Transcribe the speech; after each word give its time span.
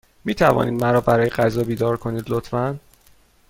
می 0.25 0.35
توانید 0.35 0.81
مرا 0.83 1.01
برای 1.01 1.29
غذا 1.29 1.63
بیدار 1.63 1.97
کنید، 1.97 2.25
لطفا؟ 2.29 2.79